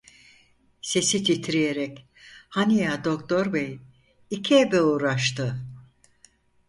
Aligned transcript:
Sesi 0.81 1.23
titreyerek: 1.23 2.05
"Hani 2.49 2.77
ya 2.77 3.03
doktor 3.03 3.53
bey… 3.53 3.79
İki 4.29 4.59
ebe 4.59 4.81
uğraştı…" 4.81 5.59